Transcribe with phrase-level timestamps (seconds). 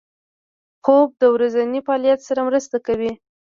[0.83, 3.11] خوب د ورځني فعالیت سره مرسته کوي